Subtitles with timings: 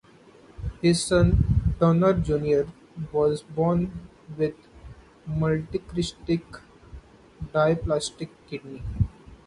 [0.81, 2.65] His son, Dioner Junior
[3.11, 4.55] was born with
[5.29, 6.41] multicystic
[7.53, 8.81] dysplastic kidney.